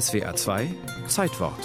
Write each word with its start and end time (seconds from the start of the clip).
SWA 0.00 0.34
2 0.34 0.74
Zeitwort 1.06 1.60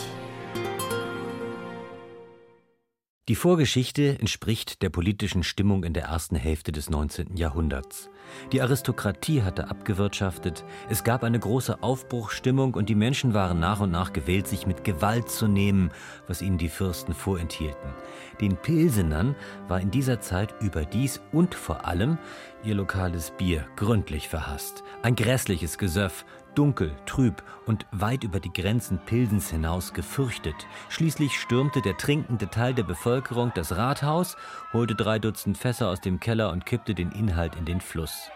Die 3.27 3.35
Vorgeschichte 3.35 4.20
entspricht 4.20 4.84
der 4.84 4.90
politischen 4.90 5.42
Stimmung 5.42 5.84
in 5.84 5.94
der 5.94 6.04
ersten 6.04 6.36
Hälfte 6.36 6.71
des 6.71 6.92
19. 6.92 7.38
Jahrhunderts. 7.38 8.12
Die 8.52 8.62
Aristokratie 8.62 9.42
hatte 9.42 9.70
abgewirtschaftet, 9.70 10.63
es 10.89 11.04
gab 11.04 11.23
eine 11.23 11.39
große 11.39 11.81
Aufbruchsstimmung 11.81 12.76
und 12.76 12.89
die 12.89 12.96
Menschen 12.96 13.34
waren 13.34 13.60
nach 13.60 13.79
und 13.79 13.90
nach 13.90 14.13
gewillt, 14.13 14.48
sich 14.48 14.68
mit 14.68 14.84
Gewalt 14.84 15.30
zu 15.32 15.48
nehmen, 15.48 15.90
was 16.27 16.43
ihnen 16.43 16.59
die 16.59 16.70
Fürsten 16.70 17.16
vorenthielten. 17.16 17.93
Den 18.41 18.57
Pilsenern 18.57 19.36
war 19.68 19.82
in 19.82 19.89
dieser 19.89 20.21
Zeit 20.21 20.54
überdies 20.61 21.20
und 21.32 21.55
vor 21.55 21.88
allem 21.88 22.20
ihr 22.64 22.75
lokales 22.75 23.32
Bier 23.32 23.66
gründlich 23.75 24.30
verhasst. 24.30 24.84
Ein 25.02 25.16
grässliches 25.16 25.80
Gesöff, 25.80 26.25
dunkel, 26.55 26.95
trüb 27.05 27.43
und 27.65 27.86
weit 27.91 28.23
über 28.23 28.39
die 28.39 28.52
Grenzen 28.52 29.00
Pilsens 29.05 29.50
hinaus 29.50 29.93
gefürchtet. 29.93 30.56
Schließlich 30.89 31.39
stürmte 31.39 31.82
der 31.82 31.97
trinkende 31.97 32.50
Teil 32.50 32.73
der 32.73 32.84
Bevölkerung 32.84 33.52
das 33.56 33.76
Rathaus, 33.76 34.38
holte 34.73 34.96
drei 34.96 35.20
Dutzend 35.20 35.58
Fässer 35.58 35.90
aus 35.90 36.02
dem 36.02 36.20
Keller 36.20 36.52
und 36.52 36.66
kippte 36.66 36.94
den 36.94 37.12
Inhalt 37.12 37.56
in 37.56 37.66
den 37.66 37.82
Fluss. 37.82 38.30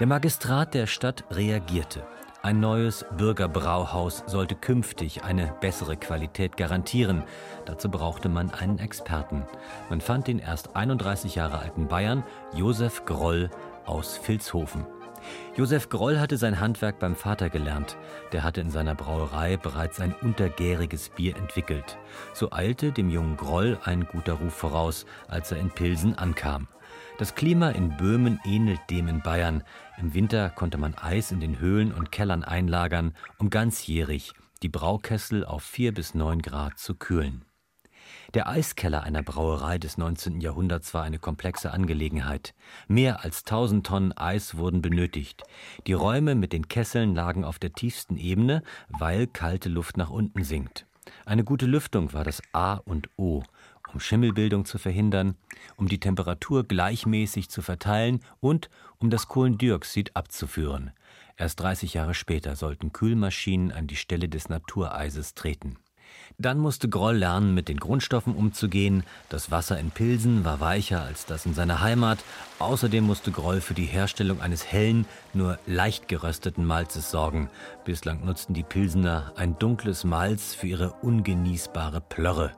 Der 0.00 0.06
Magistrat 0.06 0.74
der 0.74 0.86
Stadt 0.86 1.24
reagierte. 1.30 2.02
Ein 2.44 2.58
neues 2.58 3.04
Bürgerbrauhaus 3.16 4.24
sollte 4.26 4.56
künftig 4.56 5.22
eine 5.22 5.54
bessere 5.60 5.96
Qualität 5.96 6.56
garantieren. 6.56 7.22
Dazu 7.66 7.88
brauchte 7.88 8.28
man 8.28 8.50
einen 8.50 8.80
Experten. 8.80 9.44
Man 9.90 10.00
fand 10.00 10.26
den 10.26 10.40
erst 10.40 10.74
31 10.74 11.36
Jahre 11.36 11.60
alten 11.60 11.86
Bayern 11.86 12.24
Josef 12.52 13.04
Groll 13.04 13.48
aus 13.84 14.18
Vilshofen. 14.26 14.86
Josef 15.56 15.88
Groll 15.88 16.18
hatte 16.18 16.36
sein 16.36 16.60
Handwerk 16.60 16.98
beim 16.98 17.16
Vater 17.16 17.50
gelernt. 17.50 17.96
Der 18.32 18.42
hatte 18.42 18.60
in 18.60 18.70
seiner 18.70 18.94
Brauerei 18.94 19.56
bereits 19.56 20.00
ein 20.00 20.14
untergäriges 20.22 21.08
Bier 21.10 21.36
entwickelt. 21.36 21.98
So 22.32 22.52
eilte 22.52 22.92
dem 22.92 23.10
jungen 23.10 23.36
Groll 23.36 23.78
ein 23.84 24.06
guter 24.06 24.34
Ruf 24.34 24.54
voraus, 24.54 25.06
als 25.28 25.52
er 25.52 25.58
in 25.58 25.70
Pilsen 25.70 26.16
ankam. 26.16 26.68
Das 27.18 27.34
Klima 27.34 27.70
in 27.70 27.96
Böhmen 27.96 28.40
ähnelt 28.44 28.80
dem 28.90 29.08
in 29.08 29.22
Bayern. 29.22 29.62
Im 29.98 30.14
Winter 30.14 30.50
konnte 30.50 30.78
man 30.78 30.94
Eis 30.94 31.30
in 31.30 31.40
den 31.40 31.58
Höhlen 31.58 31.92
und 31.92 32.10
Kellern 32.10 32.44
einlagern, 32.44 33.14
um 33.38 33.50
ganzjährig 33.50 34.32
die 34.62 34.68
Braukessel 34.68 35.44
auf 35.44 35.62
vier 35.62 35.92
bis 35.92 36.14
neun 36.14 36.40
Grad 36.40 36.78
zu 36.78 36.94
kühlen. 36.94 37.44
Der 38.34 38.48
Eiskeller 38.48 39.02
einer 39.02 39.22
Brauerei 39.22 39.78
des 39.78 39.98
19. 39.98 40.40
Jahrhunderts 40.40 40.94
war 40.94 41.02
eine 41.02 41.18
komplexe 41.18 41.72
Angelegenheit. 41.72 42.54
Mehr 42.88 43.24
als 43.24 43.40
1000 43.44 43.86
Tonnen 43.86 44.12
Eis 44.12 44.56
wurden 44.56 44.82
benötigt. 44.82 45.42
Die 45.86 45.92
Räume 45.92 46.34
mit 46.34 46.52
den 46.52 46.68
Kesseln 46.68 47.14
lagen 47.14 47.44
auf 47.44 47.58
der 47.58 47.72
tiefsten 47.72 48.16
Ebene, 48.16 48.62
weil 48.88 49.26
kalte 49.26 49.68
Luft 49.68 49.96
nach 49.96 50.10
unten 50.10 50.44
sinkt. 50.44 50.86
Eine 51.26 51.44
gute 51.44 51.66
Lüftung 51.66 52.12
war 52.12 52.24
das 52.24 52.42
A 52.52 52.74
und 52.74 53.08
O, 53.16 53.42
um 53.92 54.00
Schimmelbildung 54.00 54.64
zu 54.64 54.78
verhindern, 54.78 55.36
um 55.76 55.88
die 55.88 56.00
Temperatur 56.00 56.64
gleichmäßig 56.64 57.48
zu 57.50 57.62
verteilen 57.62 58.20
und 58.40 58.70
um 58.98 59.10
das 59.10 59.28
Kohlendioxid 59.28 60.16
abzuführen. 60.16 60.92
Erst 61.36 61.60
30 61.60 61.94
Jahre 61.94 62.14
später 62.14 62.56
sollten 62.56 62.92
Kühlmaschinen 62.92 63.72
an 63.72 63.86
die 63.86 63.96
Stelle 63.96 64.28
des 64.28 64.48
Natureises 64.48 65.34
treten. 65.34 65.76
Dann 66.38 66.58
musste 66.58 66.88
Groll 66.88 67.16
lernen, 67.16 67.54
mit 67.54 67.68
den 67.68 67.78
Grundstoffen 67.78 68.34
umzugehen. 68.34 69.04
Das 69.28 69.50
Wasser 69.50 69.78
in 69.78 69.90
Pilsen 69.90 70.44
war 70.44 70.60
weicher 70.60 71.02
als 71.02 71.26
das 71.26 71.46
in 71.46 71.54
seiner 71.54 71.80
Heimat. 71.80 72.18
Außerdem 72.58 73.04
musste 73.04 73.30
Groll 73.30 73.60
für 73.60 73.74
die 73.74 73.84
Herstellung 73.84 74.40
eines 74.40 74.70
hellen, 74.72 75.06
nur 75.34 75.58
leicht 75.66 76.08
gerösteten 76.08 76.64
Malzes 76.64 77.10
sorgen. 77.10 77.50
Bislang 77.84 78.24
nutzten 78.24 78.54
die 78.54 78.62
Pilsener 78.62 79.32
ein 79.36 79.58
dunkles 79.58 80.04
Malz 80.04 80.54
für 80.54 80.66
ihre 80.66 80.92
ungenießbare 81.02 82.00
Plörre. 82.00 82.52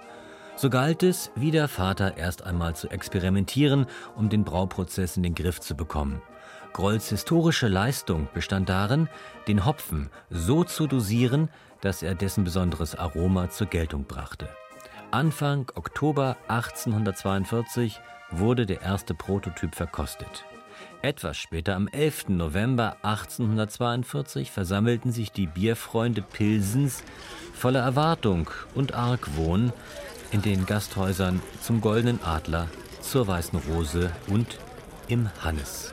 So 0.56 0.70
galt 0.70 1.02
es, 1.02 1.32
wie 1.34 1.50
der 1.50 1.66
Vater, 1.66 2.16
erst 2.16 2.44
einmal 2.44 2.76
zu 2.76 2.88
experimentieren, 2.88 3.86
um 4.14 4.28
den 4.28 4.44
Brauprozess 4.44 5.16
in 5.16 5.24
den 5.24 5.34
Griff 5.34 5.60
zu 5.60 5.74
bekommen. 5.74 6.22
Grolls 6.72 7.08
historische 7.08 7.68
Leistung 7.68 8.28
bestand 8.34 8.68
darin, 8.68 9.08
den 9.46 9.64
Hopfen 9.64 10.10
so 10.30 10.64
zu 10.64 10.86
dosieren, 10.86 11.48
dass 11.84 12.02
er 12.02 12.14
dessen 12.14 12.44
besonderes 12.44 12.96
Aroma 12.96 13.50
zur 13.50 13.66
Geltung 13.66 14.04
brachte. 14.04 14.48
Anfang 15.10 15.70
Oktober 15.74 16.36
1842 16.48 18.00
wurde 18.30 18.64
der 18.66 18.80
erste 18.80 19.14
Prototyp 19.14 19.74
verkostet. 19.74 20.44
Etwas 21.02 21.36
später, 21.36 21.76
am 21.76 21.86
11. 21.86 22.30
November 22.30 22.96
1842, 23.02 24.50
versammelten 24.50 25.12
sich 25.12 25.30
die 25.30 25.46
Bierfreunde 25.46 26.22
Pilsens 26.22 27.04
voller 27.52 27.80
Erwartung 27.80 28.50
und 28.74 28.94
Argwohn 28.94 29.72
in 30.32 30.40
den 30.40 30.64
Gasthäusern 30.64 31.42
zum 31.60 31.82
Goldenen 31.82 32.20
Adler, 32.24 32.68
zur 33.02 33.28
Weißen 33.28 33.60
Rose 33.68 34.10
und 34.28 34.58
im 35.08 35.28
Hannes. 35.44 35.92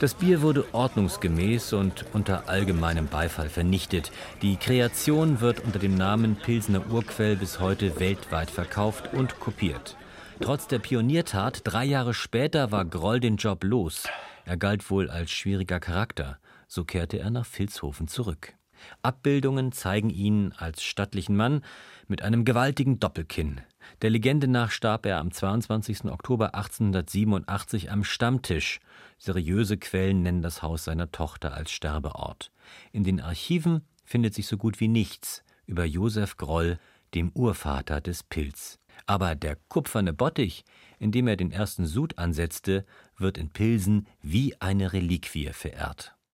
Das 0.00 0.14
Bier 0.14 0.40
wurde 0.40 0.64
ordnungsgemäß 0.72 1.74
und 1.74 2.06
unter 2.14 2.48
allgemeinem 2.48 3.06
Beifall 3.06 3.50
vernichtet. 3.50 4.10
Die 4.40 4.56
Kreation 4.56 5.42
wird 5.42 5.62
unter 5.62 5.78
dem 5.78 5.94
Namen 5.94 6.36
Pilsner 6.36 6.90
Urquell 6.90 7.36
bis 7.36 7.60
heute 7.60 8.00
weltweit 8.00 8.50
verkauft 8.50 9.12
und 9.12 9.38
kopiert. 9.40 9.98
Trotz 10.40 10.66
der 10.66 10.78
Pioniertat, 10.78 11.60
drei 11.64 11.84
Jahre 11.84 12.14
später 12.14 12.72
war 12.72 12.86
Groll 12.86 13.20
den 13.20 13.36
Job 13.36 13.62
los. 13.62 14.04
Er 14.46 14.56
galt 14.56 14.90
wohl 14.90 15.10
als 15.10 15.32
schwieriger 15.32 15.80
Charakter. 15.80 16.38
So 16.66 16.84
kehrte 16.84 17.18
er 17.18 17.28
nach 17.28 17.44
Vilshofen 17.44 18.08
zurück. 18.08 18.54
Abbildungen 19.02 19.72
zeigen 19.72 20.10
ihn 20.10 20.52
als 20.56 20.82
stattlichen 20.82 21.36
Mann 21.36 21.62
mit 22.08 22.22
einem 22.22 22.44
gewaltigen 22.44 23.00
Doppelkinn. 23.00 23.60
Der 24.02 24.10
Legende 24.10 24.48
nach 24.48 24.70
starb 24.70 25.06
er 25.06 25.18
am 25.18 25.32
22. 25.32 26.04
Oktober 26.06 26.54
1887 26.54 27.90
am 27.90 28.04
Stammtisch 28.04 28.80
Seriöse 29.18 29.76
Quellen 29.76 30.22
nennen 30.22 30.40
das 30.40 30.62
Haus 30.62 30.84
seiner 30.84 31.12
Tochter 31.12 31.52
als 31.52 31.70
Sterbeort. 31.70 32.50
In 32.90 33.04
den 33.04 33.20
Archiven 33.20 33.82
findet 34.04 34.34
sich 34.34 34.46
so 34.46 34.56
gut 34.56 34.80
wie 34.80 34.88
nichts 34.88 35.44
über 35.66 35.84
Josef 35.84 36.36
Groll, 36.36 36.78
dem 37.14 37.30
Urvater 37.34 38.00
des 38.00 38.22
Pilz. 38.22 38.78
Aber 39.06 39.34
der 39.34 39.56
kupferne 39.68 40.12
Bottich, 40.12 40.64
in 40.98 41.12
dem 41.12 41.28
er 41.28 41.36
den 41.36 41.52
ersten 41.52 41.86
Sud 41.86 42.18
ansetzte, 42.18 42.84
wird 43.16 43.38
in 43.38 43.50
Pilsen 43.50 44.06
wie 44.22 44.58
eine 44.60 44.92
Reliquie 44.92 45.52
verehrt. 45.52 46.14